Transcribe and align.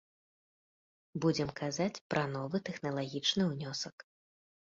Будзем 1.25 1.49
казаць 1.59 2.01
пра 2.13 2.23
новы 2.35 2.57
тэхналагічны 2.69 3.43
ўнёсак. 3.53 3.95